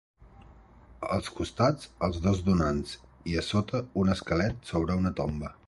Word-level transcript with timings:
Als 1.17 1.29
costats 1.39 1.91
els 2.07 2.17
dos 2.25 2.41
donants 2.49 2.95
i 3.33 3.37
a 3.43 3.45
sota 3.51 3.85
un 4.05 4.13
esquelet 4.15 4.75
sobre 4.75 4.99
una 5.03 5.17
tomba. 5.21 5.57